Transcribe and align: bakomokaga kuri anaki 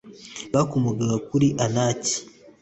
bakomokaga 0.53 1.17
kuri 1.27 1.47
anaki 1.65 2.15